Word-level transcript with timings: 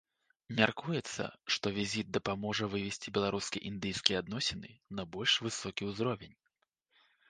Мяркуецца, 0.59 1.25
што 1.57 1.65
візіт 1.75 2.07
дапаможа 2.17 2.71
вывесці 2.73 3.15
беларуска-індыйскія 3.21 4.17
адносіны 4.27 4.69
на 5.01 5.11
больш 5.17 5.41
высокі 5.49 5.81
ўзровень. 5.97 6.35